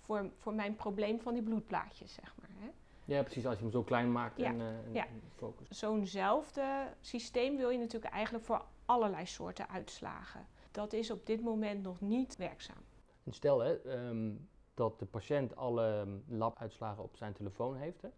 Voor, 0.00 0.30
voor 0.38 0.54
mijn 0.54 0.76
probleem 0.76 1.20
van 1.20 1.34
die 1.34 1.42
bloedplaatjes, 1.42 2.14
zeg 2.14 2.34
maar. 2.40 2.48
Hè. 2.58 2.70
Ja, 3.04 3.22
precies. 3.22 3.46
Als 3.46 3.56
je 3.56 3.62
hem 3.62 3.72
zo 3.72 3.82
klein 3.82 4.12
maakt 4.12 4.38
Ja, 4.38 4.46
en, 4.46 4.60
en 4.60 4.92
ja. 4.92 5.06
en 5.06 5.22
focust. 5.36 5.76
Zo'nzelfde 5.76 6.94
systeem 7.00 7.56
wil 7.56 7.70
je 7.70 7.78
natuurlijk 7.78 8.12
eigenlijk 8.12 8.44
voor 8.44 8.64
allerlei 8.84 9.26
soorten 9.26 9.68
uitslagen. 9.68 10.46
Dat 10.70 10.92
is 10.92 11.10
op 11.10 11.26
dit 11.26 11.42
moment 11.42 11.82
nog 11.82 12.00
niet 12.00 12.36
werkzaam. 12.36 12.82
En 13.24 13.32
stel 13.32 13.58
hè, 13.58 13.80
ehm, 13.82 14.32
dat 14.74 14.98
de 14.98 15.06
patiënt 15.06 15.56
alle 15.56 16.00
ehm, 16.00 16.38
labuitslagen 16.38 17.02
op 17.02 17.16
zijn 17.16 17.32
telefoon 17.32 17.76
heeft. 17.76 18.02
Hè? 18.02 18.08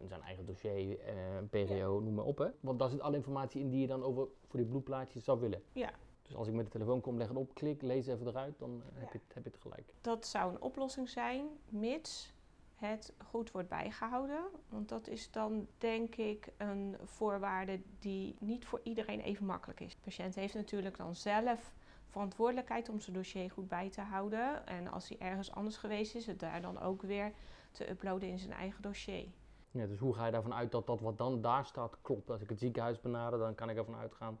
In 0.00 0.08
zijn 0.08 0.22
eigen 0.22 0.46
dossier, 0.46 1.00
eh, 1.00 1.14
PRO, 1.50 2.00
noem 2.00 2.14
maar 2.14 2.24
op. 2.24 2.38
Hè? 2.38 2.48
Want 2.60 2.78
daar 2.78 2.88
zit 2.88 3.00
alle 3.00 3.16
informatie 3.16 3.60
in 3.60 3.70
die 3.70 3.80
je 3.80 3.86
dan 3.86 4.02
over 4.02 4.28
voor 4.46 4.58
die 4.58 4.68
bloedplaatjes 4.68 5.24
zou 5.24 5.40
willen. 5.40 5.62
Ja. 5.72 5.90
Dus 6.22 6.34
als 6.34 6.48
ik 6.48 6.54
met 6.54 6.64
de 6.64 6.70
telefoon 6.70 7.00
kom, 7.00 7.16
leg 7.16 7.28
het 7.28 7.36
op, 7.36 7.54
klik, 7.54 7.82
lees 7.82 8.06
even 8.06 8.26
eruit, 8.26 8.58
dan 8.58 8.82
eh, 8.94 9.00
heb, 9.00 9.12
je 9.12 9.18
het, 9.24 9.34
heb 9.34 9.44
je 9.44 9.50
het 9.50 9.60
gelijk. 9.60 9.92
Dat 10.00 10.26
zou 10.26 10.52
een 10.52 10.62
oplossing 10.62 11.08
zijn, 11.08 11.46
mits 11.68 12.32
het 12.74 13.12
goed 13.26 13.50
wordt 13.50 13.68
bijgehouden. 13.68 14.44
Want 14.68 14.88
dat 14.88 15.08
is 15.08 15.30
dan 15.30 15.66
denk 15.78 16.16
ik 16.16 16.52
een 16.56 16.96
voorwaarde 17.04 17.80
die 17.98 18.36
niet 18.38 18.64
voor 18.64 18.80
iedereen 18.82 19.20
even 19.20 19.46
makkelijk 19.46 19.80
is. 19.80 19.94
De 19.94 20.00
patiënt 20.00 20.34
heeft 20.34 20.54
natuurlijk 20.54 20.96
dan 20.96 21.14
zelf 21.14 21.72
verantwoordelijkheid 22.06 22.88
om 22.88 23.00
zijn 23.00 23.16
dossier 23.16 23.50
goed 23.50 23.68
bij 23.68 23.90
te 23.90 24.00
houden. 24.00 24.66
En 24.66 24.88
als 24.88 25.08
hij 25.08 25.18
ergens 25.18 25.52
anders 25.52 25.76
geweest 25.76 26.14
is, 26.14 26.26
het 26.26 26.38
daar 26.40 26.60
dan 26.60 26.80
ook 26.80 27.02
weer 27.02 27.32
te 27.70 27.90
uploaden 27.90 28.28
in 28.28 28.38
zijn 28.38 28.52
eigen 28.52 28.82
dossier. 28.82 29.26
Ja, 29.70 29.86
dus 29.86 29.98
hoe 29.98 30.14
ga 30.14 30.26
je 30.26 30.32
ervan 30.32 30.54
uit 30.54 30.70
dat 30.70 30.86
dat 30.86 31.00
wat 31.00 31.18
dan 31.18 31.40
daar 31.40 31.64
staat 31.66 31.96
klopt? 32.02 32.30
Als 32.30 32.40
ik 32.40 32.48
het 32.48 32.58
ziekenhuis 32.58 33.00
benader, 33.00 33.38
dan 33.38 33.54
kan 33.54 33.70
ik 33.70 33.76
ervan 33.76 33.96
uitgaan... 33.96 34.38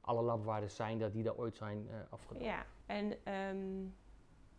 alle 0.00 0.22
labwaarden 0.22 0.70
zijn 0.70 0.98
dat 0.98 1.12
die 1.12 1.22
daar 1.22 1.36
ooit 1.36 1.56
zijn 1.56 1.88
eh, 1.88 1.96
afgedaan. 2.10 2.42
Ja, 2.42 2.66
en 2.86 3.24
ehm, 3.24 3.84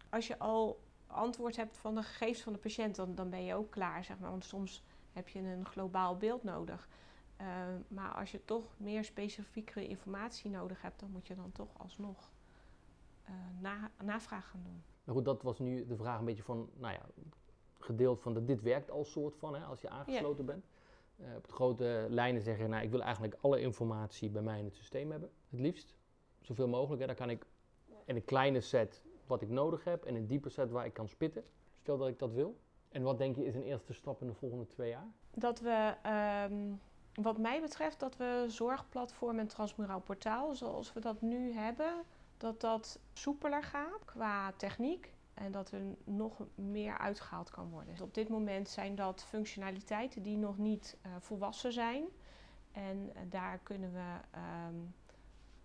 als 0.09 0.27
je 0.27 0.39
al 0.39 0.79
antwoord 1.07 1.55
hebt 1.55 1.77
van 1.77 1.95
de 1.95 2.03
gegevens 2.03 2.41
van 2.41 2.53
de 2.53 2.59
patiënt, 2.59 2.95
dan, 2.95 3.15
dan 3.15 3.29
ben 3.29 3.43
je 3.43 3.55
ook 3.55 3.71
klaar, 3.71 4.03
zeg 4.03 4.19
maar. 4.19 4.29
Want 4.29 4.43
soms 4.43 4.83
heb 5.13 5.29
je 5.29 5.39
een 5.39 5.65
globaal 5.65 6.17
beeld 6.17 6.43
nodig. 6.43 6.89
Ehm, 7.35 7.81
maar 7.87 8.13
als 8.13 8.31
je 8.31 8.45
toch 8.45 8.75
meer 8.77 9.03
specifiekere 9.03 9.87
informatie 9.87 10.49
nodig 10.51 10.81
hebt, 10.81 10.99
dan 10.99 11.11
moet 11.11 11.27
je 11.27 11.35
dan 11.35 11.51
toch 11.51 11.69
alsnog 11.77 12.31
na, 13.59 13.91
navraag 14.03 14.49
gaan 14.49 14.63
doen. 14.63 14.83
Maar 15.03 15.15
goed, 15.15 15.25
dat 15.25 15.41
was 15.41 15.59
nu 15.59 15.85
de 15.85 15.95
vraag 15.95 16.19
een 16.19 16.25
beetje 16.25 16.43
van, 16.43 16.69
nou 16.73 16.93
ja, 16.93 17.01
gedeeld 17.79 18.21
van 18.21 18.33
dat 18.33 18.47
dit 18.47 18.61
werkt 18.61 18.91
als 18.91 19.11
soort 19.11 19.35
van, 19.35 19.55
hè, 19.55 19.63
als 19.63 19.81
je 19.81 19.89
aangesloten 19.89 20.45
bent. 20.45 20.65
Eh, 21.17 21.35
op 21.35 21.47
de 21.47 21.53
grote 21.53 22.05
lijnen 22.09 22.41
zeggen, 22.41 22.69
nou, 22.69 22.83
ik 22.83 22.91
wil 22.91 23.01
eigenlijk 23.01 23.35
alle 23.41 23.59
informatie 23.59 24.29
bij 24.29 24.41
mij 24.41 24.59
in 24.59 24.65
het 24.65 24.75
systeem 24.75 25.11
hebben. 25.11 25.29
Het 25.49 25.59
liefst, 25.59 25.95
zoveel 26.41 26.67
mogelijk. 26.67 27.01
Hè. 27.01 27.07
Dan 27.07 27.15
kan 27.15 27.29
ik 27.29 27.45
in 28.05 28.15
een 28.15 28.25
kleine 28.25 28.61
set 28.61 29.01
wat 29.27 29.41
ik 29.41 29.49
nodig 29.49 29.83
heb 29.83 30.05
en 30.05 30.15
een 30.15 30.27
diepe 30.27 30.49
set 30.49 30.71
waar 30.71 30.85
ik 30.85 30.93
kan 30.93 31.07
spitten. 31.07 31.43
Stel 31.77 31.97
dat 31.97 32.07
ik 32.07 32.19
dat 32.19 32.33
wil. 32.33 32.57
En 32.89 33.03
wat 33.03 33.17
denk 33.17 33.35
je 33.35 33.45
is 33.45 33.55
een 33.55 33.63
eerste 33.63 33.93
stap 33.93 34.21
in 34.21 34.27
de 34.27 34.33
volgende 34.33 34.67
twee 34.67 34.89
jaar? 34.89 35.07
Dat 35.33 35.59
we, 35.59 35.93
ehm, 36.03 36.73
wat 37.13 37.37
mij 37.37 37.61
betreft, 37.61 37.99
dat 37.99 38.17
we 38.17 38.45
zorgplatform 38.47 39.39
en 39.39 39.47
transmuraal 39.47 40.01
portaal, 40.01 40.55
zoals 40.55 40.93
we 40.93 40.99
dat 40.99 41.21
nu 41.21 41.53
hebben, 41.53 42.03
dat 42.37 42.61
dat 42.61 42.99
soepeler 43.13 43.63
gaat 43.63 44.05
qua 44.05 44.51
techniek. 44.51 45.13
En 45.37 45.51
dat 45.51 45.71
er 45.71 45.81
nog 46.03 46.45
meer 46.55 46.97
uitgehaald 46.97 47.49
kan 47.49 47.69
worden. 47.69 47.89
Dus 47.89 48.01
op 48.01 48.13
dit 48.13 48.29
moment 48.29 48.69
zijn 48.69 48.95
dat 48.95 49.23
functionaliteiten 49.23 50.23
die 50.23 50.37
nog 50.37 50.57
niet 50.57 50.97
eh, 51.01 51.11
volwassen 51.19 51.73
zijn. 51.73 52.05
En 52.71 53.09
eh, 53.15 53.21
daar 53.29 53.57
kunnen 53.57 53.93
we 53.93 54.15
ehm, 54.31 54.75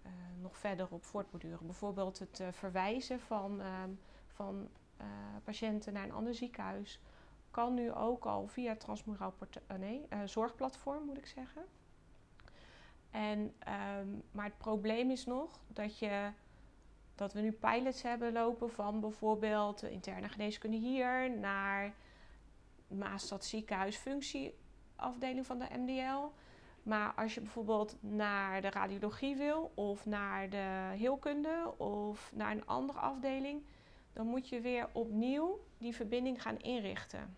eh, 0.03 0.13
nog 0.41 0.57
verder 0.57 0.87
op 0.91 1.05
voortborduren. 1.05 1.67
Bijvoorbeeld 1.67 2.19
het 2.19 2.43
verwijzen 2.51 3.21
van, 3.21 3.61
ehm, 3.61 3.91
van 4.27 4.69
patiënten 5.45 5.93
naar 5.93 6.05
een 6.05 6.13
ander 6.13 6.35
ziekenhuis 6.35 7.01
kan 7.53 7.75
nu 7.75 7.93
ook 7.93 8.25
al 8.25 8.47
via 8.47 8.77
Transmuraal 8.77 9.33
porta- 9.33 9.61
eh, 9.67 9.77
nee, 9.77 10.07
zorgplatform 10.25 11.05
moet 11.05 11.19
ik 11.19 11.27
zeggen. 11.27 11.63
En, 13.11 13.55
ehm, 13.59 14.09
maar 14.31 14.45
het 14.45 14.59
probleem 14.59 15.11
is 15.11 15.27
nog 15.27 15.61
dat, 15.69 15.99
je, 15.99 16.31
dat 17.15 17.33
we 17.33 17.41
nu 17.41 17.53
pilots 17.53 18.03
hebben 18.03 18.33
lopen 18.33 18.71
van 18.71 19.01
bijvoorbeeld 19.01 19.79
de 19.79 19.91
interne 19.91 20.29
geneeskunde 20.29 20.77
hier 20.77 21.39
naar 21.39 21.95
Maastad 22.89 23.45
ziekenhuis 23.45 23.97
functieafdeling 23.97 25.47
van 25.47 25.59
de 25.59 25.67
MDL. 25.79 26.33
Maar 26.83 27.13
als 27.15 27.35
je 27.35 27.41
bijvoorbeeld 27.41 27.97
naar 28.01 28.61
de 28.61 28.71
radiologie 28.71 29.37
wil 29.37 29.73
of 29.75 30.07
naar 30.07 30.51
de 30.51 30.91
heelkunde 30.97 31.75
of 31.77 32.33
naar 32.35 32.51
een 32.51 32.67
andere 32.67 32.99
afdeling, 32.99 33.63
dan 34.13 34.27
moet 34.27 34.49
je 34.49 34.61
weer 34.61 34.89
opnieuw 34.93 35.61
die 35.79 35.95
verbinding 35.95 36.43
gaan 36.43 36.59
inrichten. 36.59 37.37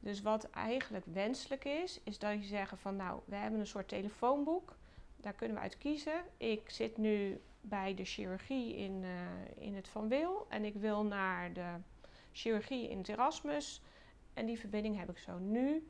Dus 0.00 0.22
wat 0.22 0.50
eigenlijk 0.50 1.04
wenselijk 1.12 1.64
is, 1.64 2.00
is 2.04 2.18
dat 2.18 2.40
je 2.40 2.46
zegt 2.46 2.72
van 2.76 2.96
nou, 2.96 3.20
we 3.24 3.36
hebben 3.36 3.60
een 3.60 3.66
soort 3.66 3.88
telefoonboek. 3.88 4.76
Daar 5.16 5.32
kunnen 5.32 5.56
we 5.56 5.62
uit 5.62 5.78
kiezen. 5.78 6.24
Ik 6.36 6.70
zit 6.70 6.96
nu 6.96 7.40
bij 7.68 7.94
de 7.94 8.04
chirurgie 8.04 8.76
in, 8.76 9.02
uh, 9.02 9.10
in 9.56 9.74
het 9.74 9.88
Van 9.88 10.08
Wil 10.08 10.46
en 10.48 10.64
ik 10.64 10.74
wil 10.74 11.04
naar 11.04 11.52
de 11.52 11.74
chirurgie 12.32 12.88
in 12.88 12.98
het 12.98 13.08
Erasmus. 13.08 13.82
En 14.34 14.46
die 14.46 14.58
verbinding 14.58 14.98
heb 14.98 15.10
ik 15.10 15.18
zo. 15.18 15.38
Nu 15.38 15.88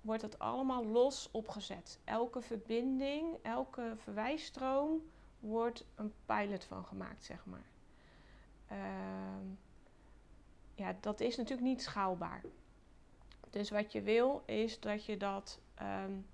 wordt 0.00 0.22
het 0.22 0.38
allemaal 0.38 0.86
los 0.86 1.28
opgezet. 1.30 2.00
Elke 2.04 2.40
verbinding, 2.42 3.36
elke 3.42 3.92
verwijsstroom 3.96 5.02
wordt 5.40 5.86
een 5.94 6.12
pilot 6.26 6.64
van 6.64 6.84
gemaakt, 6.84 7.24
zeg 7.24 7.44
maar. 7.44 7.66
Uh, 8.72 8.78
ja, 10.74 10.96
dat 11.00 11.20
is 11.20 11.36
natuurlijk 11.36 11.66
niet 11.66 11.82
schaalbaar. 11.82 12.42
Dus 13.50 13.70
wat 13.70 13.92
je 13.92 14.02
wil 14.02 14.42
is 14.46 14.80
dat 14.80 15.04
je 15.04 15.16
dat 15.16 15.60
um, 15.82 16.26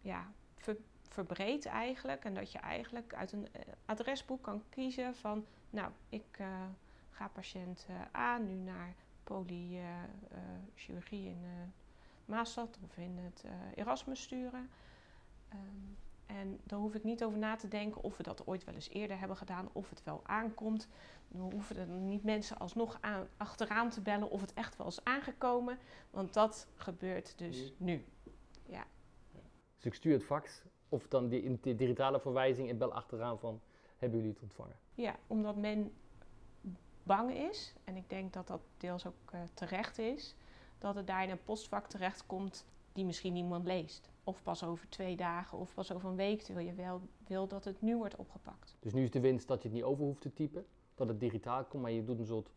ja, 0.00 0.32
verbreedt 1.12 1.66
eigenlijk. 1.66 2.24
En 2.24 2.34
dat 2.34 2.52
je 2.52 2.58
eigenlijk 2.58 3.14
uit 3.14 3.32
een 3.32 3.48
uh, 3.56 3.62
adresboek 3.84 4.42
kan 4.42 4.62
kiezen 4.68 5.14
van... 5.14 5.46
Nou, 5.70 5.92
ik 6.08 6.38
uh, 6.40 6.46
ga 7.10 7.28
patiënt 7.28 7.86
uh, 7.90 8.20
A 8.20 8.38
nu 8.38 8.54
naar 8.54 8.94
polychirurgie 9.24 11.26
in 11.26 11.44
Maastad 12.24 12.78
of 12.84 12.96
in 12.96 13.18
het 13.18 13.44
Erasmus 13.74 14.22
sturen. 14.22 14.70
Um, 15.52 15.96
en 16.26 16.60
daar 16.64 16.78
hoef 16.78 16.94
ik 16.94 17.04
niet 17.04 17.24
over 17.24 17.38
na 17.38 17.56
te 17.56 17.68
denken 17.68 18.02
of 18.02 18.16
we 18.16 18.22
dat 18.22 18.46
ooit 18.46 18.64
wel 18.64 18.74
eens 18.74 18.88
eerder 18.88 19.18
hebben 19.18 19.36
gedaan, 19.36 19.68
of 19.72 19.90
het 19.90 20.04
wel 20.04 20.20
aankomt. 20.24 20.88
Dan 21.28 21.52
hoeven 21.52 21.76
er 21.76 21.86
niet 21.86 22.24
mensen 22.24 22.58
alsnog 22.58 22.98
aan, 23.00 23.28
achteraan 23.36 23.90
te 23.90 24.00
bellen 24.00 24.30
of 24.30 24.40
het 24.40 24.54
echt 24.54 24.76
wel 24.76 24.86
is 24.86 25.04
aangekomen, 25.04 25.78
want 26.10 26.32
dat 26.32 26.68
gebeurt 26.76 27.38
dus 27.38 27.72
nu. 27.76 28.04
Ja. 28.66 28.86
Dus 29.76 29.84
ik 29.84 29.94
stuur 29.94 30.12
het 30.12 30.24
fax 30.24 30.62
of 30.92 31.08
dan 31.08 31.28
die, 31.28 31.58
die 31.60 31.74
digitale 31.74 32.20
verwijzing 32.20 32.68
en 32.68 32.78
bel 32.78 32.92
achteraan 32.92 33.38
van 33.38 33.60
hebben 33.98 34.18
jullie 34.18 34.34
het 34.34 34.42
ontvangen? 34.42 34.76
Ja, 34.94 35.16
omdat 35.26 35.56
men 35.56 35.92
bang 37.02 37.34
is, 37.34 37.74
en 37.84 37.96
ik 37.96 38.10
denk 38.10 38.32
dat 38.32 38.46
dat 38.46 38.60
deels 38.76 39.06
ook 39.06 39.32
uh, 39.34 39.40
terecht 39.54 39.98
is, 39.98 40.34
dat 40.78 40.94
het 40.94 41.06
daar 41.06 41.22
in 41.22 41.30
een 41.30 41.42
postvak 41.42 41.86
terechtkomt 41.86 42.64
die 42.92 43.04
misschien 43.04 43.32
niemand 43.32 43.66
leest. 43.66 44.10
Of 44.24 44.42
pas 44.42 44.64
over 44.64 44.88
twee 44.88 45.16
dagen 45.16 45.58
of 45.58 45.74
pas 45.74 45.92
over 45.92 46.08
een 46.08 46.16
week, 46.16 46.42
terwijl 46.42 46.66
je 46.66 46.74
wel 46.74 47.00
wil 47.26 47.46
dat 47.46 47.64
het 47.64 47.80
nu 47.80 47.96
wordt 47.96 48.16
opgepakt. 48.16 48.76
Dus 48.80 48.92
nu 48.92 49.02
is 49.02 49.10
de 49.10 49.20
winst 49.20 49.48
dat 49.48 49.62
je 49.62 49.68
het 49.68 49.76
niet 49.76 49.86
over 49.86 50.04
hoeft 50.04 50.20
te 50.20 50.32
typen, 50.32 50.66
dat 50.94 51.08
het 51.08 51.20
digitaal 51.20 51.64
komt, 51.64 51.82
maar 51.82 51.92
je 51.92 52.04
doet 52.04 52.18
een 52.18 52.26
soort 52.26 52.50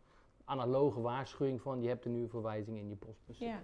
analoge 0.44 1.00
waarschuwing 1.00 1.60
van 1.60 1.82
je 1.82 1.88
hebt 1.88 2.04
een 2.04 2.12
nieuwe 2.12 2.28
verwijzing 2.28 2.78
in 2.78 2.88
je 2.88 2.96
postbus. 2.96 3.38
Ja, 3.38 3.62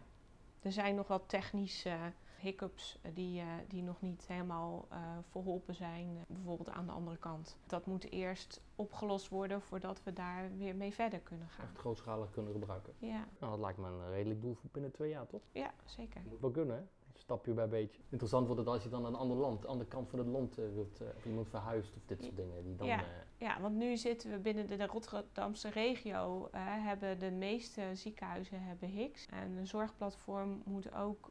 er 0.61 0.73
zijn 0.73 0.95
nog 0.95 1.09
wat 1.09 1.23
technische 1.27 1.97
hiccups 2.43 2.99
die, 3.15 3.41
uh, 3.41 3.47
die 3.69 3.83
nog 3.83 4.01
niet 4.01 4.27
helemaal 4.27 4.89
uh, 4.93 4.99
verholpen 5.31 5.75
zijn, 5.75 6.25
bijvoorbeeld 6.27 6.71
aan 6.71 6.87
de 6.87 6.93
andere 6.93 7.17
kant. 7.17 7.59
Dat 7.67 7.87
moet 7.87 8.11
eerst 8.11 8.61
opgelost 8.77 9.29
worden 9.29 9.63
voordat 9.63 10.03
we 10.03 10.13
daar 10.13 10.57
weer 10.57 10.77
mee 10.77 10.93
verder 10.93 11.21
kunnen 11.21 11.49
gaan. 11.49 11.65
Echt 11.65 11.79
grootschalig 11.79 12.31
kunnen 12.31 12.53
gebruiken. 12.53 12.93
Ja. 12.99 13.29
Nou, 13.39 13.53
dat 13.53 13.61
lijkt 13.61 13.79
me 13.79 13.89
een 13.89 14.11
redelijk 14.11 14.41
doel 14.41 14.55
voor 14.55 14.71
binnen 14.73 14.91
twee 14.91 15.11
jaar, 15.11 15.27
toch? 15.27 15.43
Ja, 15.53 15.75
zeker. 15.85 16.23
Moet 16.29 16.41
wel 16.41 16.51
kunnen, 16.51 16.77
hè? 16.77 16.83
Stapje 17.15 17.53
bij 17.53 17.69
beetje. 17.69 18.01
Interessant 18.09 18.47
wordt 18.47 18.61
het 18.61 18.69
als 18.69 18.83
je 18.83 18.89
dan 18.89 19.07
aan 19.07 19.13
een 19.13 19.19
ander 19.19 19.37
land, 19.37 19.63
de 19.63 19.69
andere 19.69 19.89
kant 19.89 20.09
van 20.09 20.19
het 20.19 20.29
land 20.29 20.55
wilt, 20.55 21.01
of 21.17 21.25
iemand 21.25 21.49
verhuist 21.49 21.97
of 21.97 22.03
dit 22.07 22.23
soort 22.23 22.37
dingen. 22.37 22.65
Die 22.65 22.75
dan, 22.75 22.87
ja. 22.87 23.05
ja, 23.37 23.61
want 23.61 23.77
nu 23.77 23.97
zitten 23.97 24.31
we 24.31 24.39
binnen 24.39 24.67
de, 24.67 24.77
de 24.77 24.87
Rotterdamse 24.87 25.71
regio, 25.71 26.49
hebben 26.53 27.19
de 27.19 27.31
meeste 27.31 27.91
ziekenhuizen 27.95 28.63
hebben 28.63 28.89
HICS. 28.89 29.27
En 29.27 29.57
een 29.57 29.67
zorgplatform 29.67 30.63
moet 30.65 30.95
ook 30.95 31.31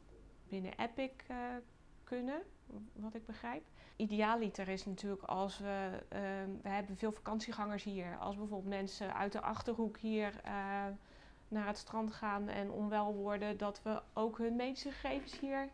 binnen 0.52 0.78
Epic 0.78 1.12
uh, 1.30 1.36
kunnen, 2.04 2.42
wat 2.92 3.14
ik 3.14 3.26
begrijp. 3.26 3.62
Idealiter 3.96 4.68
is 4.68 4.84
natuurlijk 4.84 5.22
als 5.22 5.58
we, 5.58 5.88
uh, 6.12 6.18
we 6.62 6.68
hebben 6.68 6.96
veel 6.96 7.12
vakantiegangers 7.12 7.84
hier, 7.84 8.18
als 8.18 8.36
bijvoorbeeld 8.36 8.74
mensen 8.74 9.14
uit 9.14 9.32
de 9.32 9.40
achterhoek 9.40 9.98
hier 9.98 10.40
uh, 10.44 10.86
naar 11.48 11.66
het 11.66 11.76
strand 11.76 12.12
gaan 12.12 12.48
en 12.48 12.70
onwel 12.70 13.14
worden, 13.14 13.56
dat 13.56 13.82
we 13.82 14.02
ook 14.12 14.38
hun 14.38 14.56
medische 14.56 14.90
gegevens 14.90 15.40
hier 15.40 15.68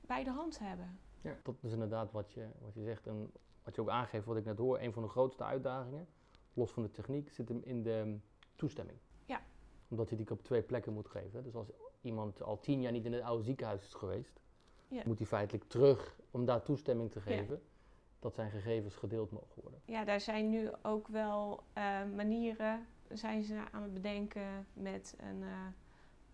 bij 0.00 0.24
de 0.24 0.30
hand 0.30 0.58
hebben. 0.58 0.98
Ja, 1.20 1.34
dat 1.42 1.54
is 1.60 1.72
inderdaad 1.72 2.12
wat 2.12 2.32
je, 2.32 2.48
wat 2.60 2.74
je 2.74 2.82
zegt 2.82 3.06
en 3.06 3.32
wat 3.64 3.74
je 3.74 3.80
ook 3.80 3.88
aangeeft, 3.88 4.26
wat 4.26 4.36
ik 4.36 4.44
net 4.44 4.58
hoor. 4.58 4.80
Een 4.80 4.92
van 4.92 5.02
de 5.02 5.08
grootste 5.08 5.44
uitdagingen, 5.44 6.08
los 6.52 6.72
van 6.72 6.82
de 6.82 6.90
techniek, 6.90 7.30
zit 7.30 7.48
hem 7.48 7.60
in 7.64 7.82
de 7.82 8.18
toestemming. 8.56 8.98
Ja. 9.24 9.40
Omdat 9.88 10.08
je 10.08 10.16
die 10.16 10.30
op 10.30 10.42
twee 10.42 10.62
plekken 10.62 10.92
moet 10.92 11.08
geven. 11.08 11.42
Dus 11.42 11.54
als 11.54 11.70
iemand 12.02 12.42
al 12.42 12.60
tien 12.60 12.80
jaar 12.80 12.92
niet 12.92 13.04
in 13.04 13.12
het 13.12 13.22
oude 13.22 13.42
ziekenhuis 13.42 13.82
is 13.82 13.94
geweest, 13.94 14.40
ja. 14.88 15.02
moet 15.06 15.18
hij 15.18 15.26
feitelijk 15.26 15.64
terug 15.68 16.20
om 16.30 16.44
daar 16.44 16.62
toestemming 16.62 17.10
te 17.10 17.20
geven. 17.20 17.54
Ja. 17.54 17.70
Dat 18.18 18.34
zijn 18.34 18.50
gegevens 18.50 18.94
gedeeld 18.94 19.30
mogen 19.30 19.62
worden. 19.62 19.80
Ja, 19.84 20.04
daar 20.04 20.20
zijn 20.20 20.50
nu 20.50 20.70
ook 20.82 21.08
wel 21.08 21.62
uh, 21.78 22.04
manieren, 22.14 22.86
zijn 23.12 23.42
ze 23.42 23.62
aan 23.72 23.82
het 23.82 23.94
bedenken 23.94 24.66
met 24.72 25.16
een 25.18 25.40
uh, 25.40 25.48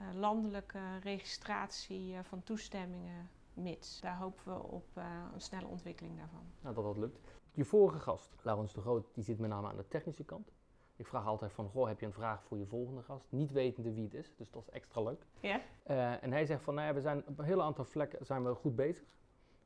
uh, 0.00 0.14
landelijke 0.14 0.98
registratie 1.02 2.16
van 2.22 2.42
toestemmingen, 2.42 3.30
mits. 3.54 4.00
Daar 4.00 4.16
hopen 4.16 4.44
we 4.44 4.62
op 4.62 4.86
een 5.34 5.40
snelle 5.40 5.66
ontwikkeling 5.66 6.18
daarvan. 6.18 6.42
Nou, 6.60 6.74
dat 6.74 6.84
dat 6.84 6.96
lukt. 6.96 7.18
Je 7.52 7.64
vorige 7.64 7.98
gast, 7.98 8.30
Laurens 8.42 8.72
de 8.72 8.80
Groot, 8.80 9.06
die 9.14 9.24
zit 9.24 9.38
met 9.38 9.50
name 9.50 9.68
aan 9.68 9.76
de 9.76 9.88
technische 9.88 10.24
kant. 10.24 10.52
Ik 10.98 11.06
vraag 11.06 11.26
altijd 11.26 11.52
van, 11.52 11.68
goh, 11.68 11.86
heb 11.86 12.00
je 12.00 12.06
een 12.06 12.12
vraag 12.12 12.42
voor 12.42 12.58
je 12.58 12.66
volgende 12.66 13.02
gast? 13.02 13.26
Niet 13.28 13.52
wetende 13.52 13.92
wie 13.92 14.04
het 14.04 14.14
is, 14.14 14.34
dus 14.36 14.50
dat 14.50 14.62
is 14.62 14.70
extra 14.70 15.02
leuk. 15.02 15.26
Ja. 15.40 15.60
Uh, 15.86 16.22
en 16.22 16.32
hij 16.32 16.46
zegt 16.46 16.62
van, 16.62 16.74
nou 16.74 16.86
ja, 16.86 16.94
we 16.94 17.00
zijn 17.00 17.26
op 17.26 17.38
een 17.38 17.44
hele 17.44 17.62
aantal 17.62 17.84
vlekken 17.84 18.26
zijn 18.26 18.44
we 18.44 18.54
goed 18.54 18.76
bezig. 18.76 19.06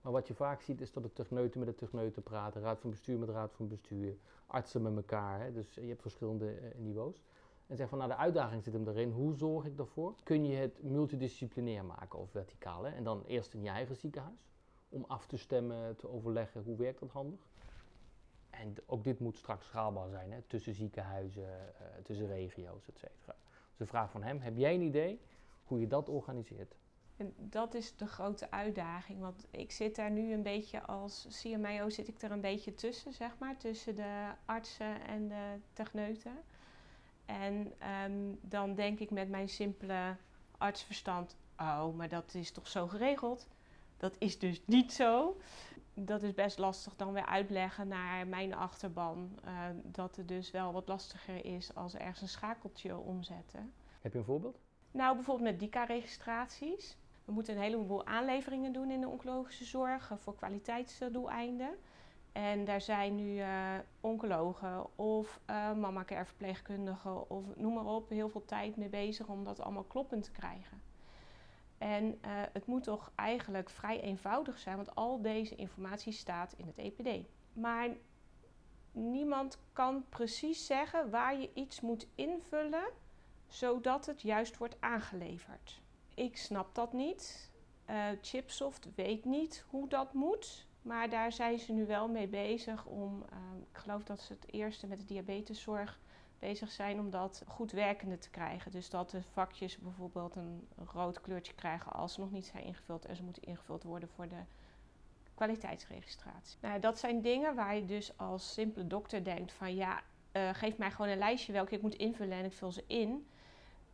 Maar 0.00 0.12
wat 0.12 0.28
je 0.28 0.34
vaak 0.34 0.60
ziet 0.60 0.80
is 0.80 0.92
dat 0.92 1.02
de 1.02 1.12
techneuten 1.12 1.58
met 1.58 1.68
de 1.68 1.74
techneuten 1.74 2.22
praten, 2.22 2.60
raad 2.60 2.80
van 2.80 2.90
bestuur 2.90 3.18
met 3.18 3.28
raad 3.28 3.52
van 3.52 3.68
bestuur, 3.68 4.16
artsen 4.46 4.82
met 4.82 4.96
elkaar. 4.96 5.40
Hè? 5.40 5.52
Dus 5.52 5.74
je 5.74 5.86
hebt 5.86 6.02
verschillende 6.02 6.60
uh, 6.60 6.68
niveaus. 6.76 7.22
En 7.66 7.76
zegt 7.76 7.88
van, 7.88 7.98
nou 7.98 8.10
de 8.10 8.16
uitdaging 8.16 8.62
zit 8.62 8.72
hem 8.72 8.88
erin, 8.88 9.10
hoe 9.10 9.34
zorg 9.34 9.64
ik 9.64 9.78
ervoor? 9.78 10.14
Kun 10.22 10.44
je 10.44 10.56
het 10.56 10.82
multidisciplinair 10.82 11.84
maken 11.84 12.18
of 12.18 12.30
verticaal? 12.30 12.84
Hè? 12.84 12.90
En 12.90 13.04
dan 13.04 13.22
eerst 13.26 13.54
in 13.54 13.62
je 13.62 13.70
eigen 13.70 13.96
ziekenhuis, 13.96 14.50
om 14.88 15.04
af 15.08 15.26
te 15.26 15.36
stemmen, 15.36 15.96
te 15.96 16.08
overleggen, 16.08 16.62
hoe 16.62 16.76
werkt 16.76 17.00
dat 17.00 17.10
handig? 17.10 17.40
En 18.62 18.74
ook 18.86 19.04
dit 19.04 19.20
moet 19.20 19.36
straks 19.36 19.66
schaalbaar 19.66 20.08
zijn, 20.08 20.32
hè? 20.32 20.40
tussen 20.42 20.74
ziekenhuizen, 20.74 21.42
uh, 21.42 21.86
tussen 22.02 22.26
regio's, 22.26 22.88
et 22.88 22.98
cetera. 22.98 23.36
Dus 23.68 23.76
de 23.76 23.86
vraag 23.86 24.10
van 24.10 24.22
hem, 24.22 24.40
heb 24.40 24.56
jij 24.56 24.74
een 24.74 24.82
idee 24.82 25.20
hoe 25.64 25.80
je 25.80 25.86
dat 25.86 26.08
organiseert? 26.08 26.74
En 27.16 27.34
dat 27.36 27.74
is 27.74 27.96
de 27.96 28.06
grote 28.06 28.50
uitdaging, 28.50 29.20
want 29.20 29.46
ik 29.50 29.72
zit 29.72 29.96
daar 29.96 30.10
nu 30.10 30.32
een 30.32 30.42
beetje 30.42 30.82
als 30.82 31.26
CMIO 31.40 31.90
zit 31.90 32.08
ik 32.08 32.22
er 32.22 32.30
een 32.30 32.40
beetje 32.40 32.74
tussen, 32.74 33.12
zeg 33.12 33.38
maar, 33.38 33.56
tussen 33.56 33.96
de 33.96 34.30
artsen 34.44 35.06
en 35.06 35.28
de 35.28 35.56
techneuten. 35.72 36.36
En 37.24 37.72
um, 38.04 38.38
dan 38.40 38.74
denk 38.74 38.98
ik 38.98 39.10
met 39.10 39.28
mijn 39.28 39.48
simpele 39.48 40.16
artsverstand, 40.58 41.36
oh, 41.58 41.94
maar 41.96 42.08
dat 42.08 42.34
is 42.34 42.50
toch 42.50 42.68
zo 42.68 42.86
geregeld? 42.86 43.48
Dat 43.96 44.16
is 44.18 44.38
dus 44.38 44.62
niet 44.66 44.92
zo 44.92 45.36
dat 45.94 46.22
is 46.22 46.34
best 46.34 46.58
lastig 46.58 46.96
dan 46.96 47.12
weer 47.12 47.26
uitleggen 47.26 47.88
naar 47.88 48.26
mijn 48.26 48.54
achterban. 48.54 49.38
Uh, 49.44 49.52
dat 49.82 50.16
het 50.16 50.28
dus 50.28 50.50
wel 50.50 50.72
wat 50.72 50.88
lastiger 50.88 51.44
is 51.44 51.74
als 51.74 51.94
ergens 51.94 52.20
een 52.20 52.28
schakeltje 52.28 52.96
omzetten. 52.98 53.72
Heb 54.00 54.12
je 54.12 54.18
een 54.18 54.24
voorbeeld? 54.24 54.58
Nou, 54.90 55.14
bijvoorbeeld 55.14 55.50
met 55.50 55.60
DICA-registraties. 55.60 56.96
We 57.24 57.32
moeten 57.32 57.56
een 57.56 57.62
heleboel 57.62 58.06
aanleveringen 58.06 58.72
doen 58.72 58.90
in 58.90 59.00
de 59.00 59.08
oncologische 59.08 59.64
zorg 59.64 60.12
voor 60.16 60.34
kwaliteitsdoeleinden. 60.34 61.76
En 62.32 62.64
daar 62.64 62.80
zijn 62.80 63.14
nu 63.14 63.34
uh, 63.34 63.74
oncologen 64.00 64.98
of 64.98 65.40
uh, 65.50 65.72
mama-care 65.74 66.24
verpleegkundigen 66.24 67.30
of 67.30 67.56
noem 67.56 67.74
maar 67.74 67.86
op 67.86 68.08
heel 68.08 68.28
veel 68.28 68.44
tijd 68.44 68.76
mee 68.76 68.88
bezig 68.88 69.26
om 69.28 69.44
dat 69.44 69.60
allemaal 69.60 69.82
kloppend 69.84 70.24
te 70.24 70.30
krijgen. 70.30 70.82
En 71.82 72.04
uh, 72.04 72.30
het 72.52 72.66
moet 72.66 72.84
toch 72.84 73.12
eigenlijk 73.14 73.70
vrij 73.70 74.00
eenvoudig 74.00 74.58
zijn, 74.58 74.76
want 74.76 74.94
al 74.94 75.22
deze 75.22 75.54
informatie 75.54 76.12
staat 76.12 76.54
in 76.56 76.66
het 76.66 76.78
EPD. 76.78 77.26
Maar 77.52 77.88
niemand 78.92 79.58
kan 79.72 80.04
precies 80.08 80.66
zeggen 80.66 81.10
waar 81.10 81.40
je 81.40 81.50
iets 81.54 81.80
moet 81.80 82.06
invullen 82.14 82.84
zodat 83.48 84.06
het 84.06 84.22
juist 84.22 84.56
wordt 84.56 84.76
aangeleverd. 84.80 85.80
Ik 86.14 86.36
snap 86.36 86.74
dat 86.74 86.92
niet. 86.92 87.50
Uh, 87.90 88.06
Chipsoft 88.20 88.88
weet 88.94 89.24
niet 89.24 89.64
hoe 89.68 89.88
dat 89.88 90.12
moet. 90.12 90.66
Maar 90.82 91.10
daar 91.10 91.32
zijn 91.32 91.58
ze 91.58 91.72
nu 91.72 91.86
wel 91.86 92.08
mee 92.08 92.28
bezig 92.28 92.84
om, 92.84 93.22
uh, 93.32 93.38
ik 93.72 93.78
geloof 93.78 94.04
dat 94.04 94.20
ze 94.20 94.32
het 94.32 94.52
eerste 94.52 94.86
met 94.86 94.98
de 94.98 95.04
diabeteszorg 95.04 96.00
bezig 96.42 96.70
zijn 96.70 96.98
om 96.98 97.10
dat 97.10 97.42
goed 97.46 97.72
werkende 97.72 98.18
te 98.18 98.30
krijgen. 98.30 98.70
Dus 98.70 98.90
dat 98.90 99.10
de 99.10 99.22
vakjes 99.22 99.78
bijvoorbeeld 99.78 100.36
een 100.36 100.68
rood 100.92 101.20
kleurtje 101.20 101.54
krijgen 101.54 101.92
als 101.92 102.12
ze 102.12 102.20
nog 102.20 102.30
niet 102.30 102.46
zijn 102.46 102.64
ingevuld 102.64 103.04
en 103.04 103.16
ze 103.16 103.22
moeten 103.22 103.42
ingevuld 103.42 103.82
worden 103.82 104.08
voor 104.08 104.28
de 104.28 104.42
kwaliteitsregistratie. 105.34 106.58
Nou, 106.60 106.80
dat 106.80 106.98
zijn 106.98 107.20
dingen 107.20 107.54
waar 107.54 107.74
je 107.74 107.84
dus 107.84 108.18
als 108.18 108.52
simpele 108.52 108.86
dokter 108.86 109.24
denkt 109.24 109.52
van 109.52 109.74
ja, 109.74 110.02
uh, 110.32 110.48
geef 110.52 110.76
mij 110.76 110.90
gewoon 110.90 111.10
een 111.10 111.18
lijstje 111.18 111.52
welke 111.52 111.74
ik 111.74 111.82
moet 111.82 111.94
invullen 111.94 112.38
en 112.38 112.44
ik 112.44 112.52
vul 112.52 112.72
ze 112.72 112.84
in. 112.86 113.26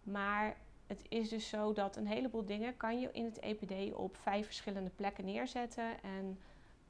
Maar 0.03 0.57
het 0.87 1.05
is 1.09 1.29
dus 1.29 1.49
zo 1.49 1.73
dat 1.73 1.97
een 1.97 2.07
heleboel 2.07 2.45
dingen 2.45 2.77
kan 2.77 3.01
je 3.01 3.09
in 3.13 3.25
het 3.25 3.39
EPD 3.39 3.95
op 3.95 4.17
vijf 4.17 4.45
verschillende 4.45 4.91
plekken 4.91 5.25
neerzetten. 5.25 6.03
En 6.03 6.39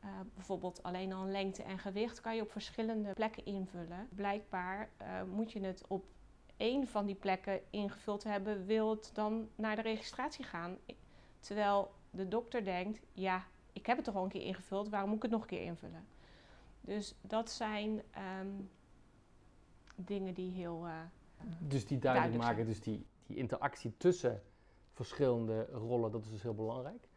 uh, 0.05 0.11
bijvoorbeeld 0.35 0.83
alleen 0.83 1.13
al 1.13 1.27
lengte 1.27 1.63
en 1.63 1.79
gewicht 1.79 2.21
kan 2.21 2.37
je 2.37 2.43
op 2.43 2.51
verschillende 2.51 3.13
plekken 3.13 3.45
invullen. 3.45 4.09
Blijkbaar 4.11 4.91
uh, 5.03 5.23
moet 5.23 5.53
je 5.53 5.61
het 5.61 5.85
op 5.89 6.05
één 6.57 6.87
van 6.87 7.07
die 7.07 7.15
plekken 7.15 7.61
ingevuld 7.71 8.25
hebben, 8.25 8.67
wil 8.67 8.91
het 8.91 9.11
dan 9.15 9.49
naar 9.55 9.77
de 9.77 9.83
registratie 9.83 10.45
gaan. 10.45 10.77
Terwijl 11.41 11.91
de 12.11 12.29
dokter 12.29 12.65
denkt, 12.65 13.01
ja, 13.13 13.45
ik 13.73 13.87
heb 13.87 13.97
het 13.97 14.05
toch 14.05 14.15
al 14.15 14.23
een 14.23 14.29
keer 14.29 14.43
ingevuld, 14.43 14.89
waarom 14.89 15.09
moet 15.09 15.17
ik 15.17 15.23
het 15.23 15.33
nog 15.33 15.41
een 15.41 15.49
keer 15.49 15.63
invullen? 15.63 16.07
Dus 16.81 17.15
dat 17.21 17.51
zijn 17.51 18.03
um, 18.41 18.71
dingen 19.95 20.35
die 20.35 20.51
heel. 20.51 20.87
Uh, 20.87 20.93
dus 21.59 21.87
die 21.87 21.99
duidelijk, 21.99 22.37
maken, 22.37 22.67
dus 22.67 22.81
die, 22.81 23.07
die 23.27 23.37
interactie 23.37 23.97
tussen 23.97 24.43
verschillende 24.93 25.65
rollen, 25.65 26.13
dat 26.13 26.25
is 26.25 26.31
dus 26.31 26.43
heel 26.43 26.55
belangrijk. 26.55 27.08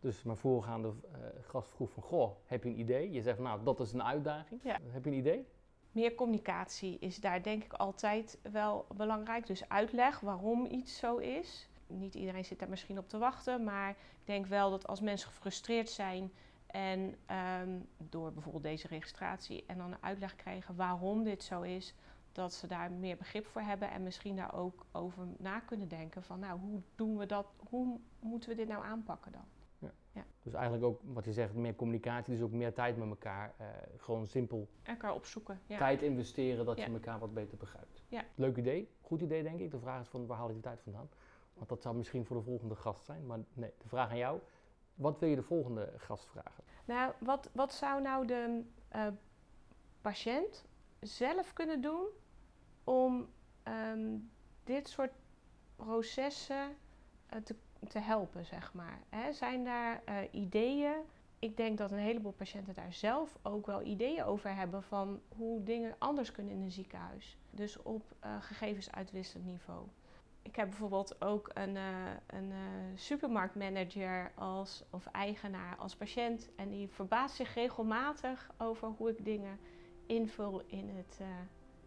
Dus 0.00 0.22
mijn 0.22 0.36
voorgaande 0.36 0.88
uh, 0.88 1.18
gast 1.40 1.70
vroeg 1.70 1.90
van, 1.90 2.02
goh, 2.02 2.36
heb 2.44 2.62
je 2.62 2.68
een 2.70 2.78
idee? 2.78 3.10
Je 3.10 3.22
zegt 3.22 3.36
van, 3.36 3.44
nou, 3.44 3.64
dat 3.64 3.80
is 3.80 3.92
een 3.92 4.02
uitdaging. 4.02 4.60
Ja. 4.64 4.78
Heb 4.86 5.04
je 5.04 5.10
een 5.10 5.16
idee? 5.16 5.46
Meer 5.92 6.14
communicatie 6.14 6.98
is 6.98 7.20
daar 7.20 7.42
denk 7.42 7.64
ik 7.64 7.72
altijd 7.72 8.38
wel 8.52 8.86
belangrijk. 8.96 9.46
Dus 9.46 9.68
uitleg 9.68 10.20
waarom 10.20 10.66
iets 10.66 10.96
zo 10.98 11.16
is. 11.16 11.68
Niet 11.86 12.14
iedereen 12.14 12.44
zit 12.44 12.58
daar 12.58 12.68
misschien 12.68 12.98
op 12.98 13.08
te 13.08 13.18
wachten, 13.18 13.64
maar 13.64 13.90
ik 13.90 13.96
denk 14.24 14.46
wel 14.46 14.70
dat 14.70 14.86
als 14.86 15.00
mensen 15.00 15.28
gefrustreerd 15.28 15.90
zijn 15.90 16.32
en 16.66 17.14
um, 17.60 17.88
door 17.96 18.32
bijvoorbeeld 18.32 18.64
deze 18.64 18.88
registratie 18.88 19.64
en 19.66 19.78
dan 19.78 19.92
een 19.92 20.02
uitleg 20.02 20.36
krijgen 20.36 20.76
waarom 20.76 21.24
dit 21.24 21.42
zo 21.42 21.62
is, 21.62 21.94
dat 22.32 22.52
ze 22.52 22.66
daar 22.66 22.92
meer 22.92 23.16
begrip 23.16 23.46
voor 23.46 23.60
hebben 23.60 23.90
en 23.90 24.02
misschien 24.02 24.36
daar 24.36 24.54
ook 24.54 24.86
over 24.92 25.26
na 25.38 25.60
kunnen 25.60 25.88
denken 25.88 26.22
van 26.22 26.38
nou 26.38 26.58
hoe 26.60 26.80
doen 26.94 27.16
we 27.16 27.26
dat, 27.26 27.46
hoe 27.68 27.98
moeten 28.20 28.48
we 28.48 28.56
dit 28.56 28.68
nou 28.68 28.84
aanpakken 28.84 29.32
dan? 29.32 29.44
Dus 30.50 30.60
eigenlijk 30.60 30.84
ook 30.84 31.00
wat 31.04 31.24
je 31.24 31.32
zegt, 31.32 31.54
meer 31.54 31.74
communicatie, 31.74 32.32
dus 32.32 32.42
ook 32.42 32.52
meer 32.52 32.72
tijd 32.72 32.96
met 32.96 33.08
elkaar. 33.08 33.54
Uh, 33.60 33.66
gewoon 33.96 34.26
simpel. 34.26 34.68
Elkaar 34.82 35.14
opzoeken. 35.14 35.60
Ja. 35.66 35.78
Tijd 35.78 36.02
investeren 36.02 36.66
dat 36.66 36.78
je 36.78 36.84
elkaar 36.84 37.18
wat 37.18 37.34
beter 37.34 37.56
begrijpt. 37.56 38.02
Ja. 38.08 38.24
Leuk 38.34 38.56
idee, 38.56 38.90
goed 39.00 39.20
idee 39.20 39.42
denk 39.42 39.60
ik. 39.60 39.70
De 39.70 39.78
vraag 39.78 40.00
is 40.00 40.08
van 40.08 40.26
waar 40.26 40.36
haal 40.36 40.46
je 40.46 40.52
die 40.52 40.62
tijd 40.62 40.80
vandaan? 40.80 41.08
Want 41.54 41.68
dat 41.68 41.82
zou 41.82 41.96
misschien 41.96 42.24
voor 42.24 42.36
de 42.36 42.42
volgende 42.42 42.74
gast 42.74 43.04
zijn. 43.04 43.26
Maar 43.26 43.38
nee, 43.52 43.72
de 43.78 43.88
vraag 43.88 44.10
aan 44.10 44.16
jou. 44.16 44.40
Wat 44.94 45.18
wil 45.18 45.28
je 45.28 45.36
de 45.36 45.42
volgende 45.42 45.92
gast 45.96 46.26
vragen? 46.26 46.64
Nou, 46.84 47.12
wat, 47.18 47.50
wat 47.52 47.72
zou 47.72 48.02
nou 48.02 48.26
de 48.26 48.64
uh, 48.96 49.06
patiënt 50.00 50.64
zelf 51.00 51.52
kunnen 51.52 51.80
doen 51.80 52.06
om 52.84 53.28
um, 53.64 54.30
dit 54.64 54.88
soort 54.88 55.12
processen 55.76 56.76
uh, 57.34 57.40
te, 57.40 57.56
te 57.88 57.98
helpen, 57.98 58.44
zeg 58.44 58.72
maar? 58.72 58.98
Zijn 59.32 59.64
daar 59.64 60.02
uh, 60.08 60.16
ideeën? 60.30 60.94
Ik 61.38 61.56
denk 61.56 61.78
dat 61.78 61.90
een 61.90 61.98
heleboel 61.98 62.32
patiënten 62.32 62.74
daar 62.74 62.92
zelf 62.92 63.38
ook 63.42 63.66
wel 63.66 63.82
ideeën 63.82 64.24
over 64.24 64.54
hebben 64.54 64.82
van 64.82 65.20
hoe 65.36 65.62
dingen 65.62 65.94
anders 65.98 66.32
kunnen 66.32 66.52
in 66.52 66.62
een 66.62 66.70
ziekenhuis. 66.70 67.36
Dus 67.50 67.82
op 67.82 68.02
gegevensuitwisselend 68.40 69.46
niveau. 69.46 69.86
Ik 70.48 70.56
heb 70.56 70.68
bijvoorbeeld 70.68 71.22
ook 71.22 71.50
een, 71.54 71.74
uh, 71.74 72.10
een 72.26 72.50
uh, 72.50 72.56
supermarktmanager 72.94 74.32
als, 74.34 74.84
of 74.90 75.06
eigenaar 75.06 75.76
als 75.76 75.96
patiënt. 75.96 76.48
En 76.56 76.68
die 76.68 76.88
verbaast 76.88 77.36
zich 77.36 77.54
regelmatig 77.54 78.50
over 78.58 78.88
hoe 78.88 79.10
ik 79.10 79.24
dingen 79.24 79.58
invul 80.06 80.62
in 80.66 80.88
het, 80.88 81.18
uh, 81.20 81.26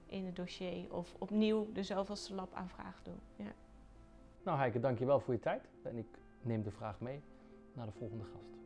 in 0.06 0.26
het 0.26 0.36
dossier. 0.36 0.94
Of 0.94 1.16
opnieuw 1.20 1.72
de 1.72 1.84
zoveelste 1.84 2.34
labaanvraag 2.34 3.02
doe. 3.04 3.16
Ja. 3.36 3.52
Nou 4.44 4.58
Heike, 4.58 4.80
dankjewel 4.80 5.20
voor 5.20 5.34
je 5.34 5.40
tijd. 5.40 5.70
En 5.84 5.98
ik 5.98 6.08
neem 6.42 6.64
de 6.64 6.72
vraag 6.72 7.00
mee 7.00 7.22
naar 7.74 7.86
de 7.86 7.92
volgende 7.92 8.24
gast. 8.24 8.61